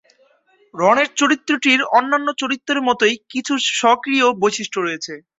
[0.73, 5.13] রনের চরিত্রটির অন্যান্য চরিত্রের মতই কিছু স্বকীয় বৈশিষ্ট্য রয়েছে।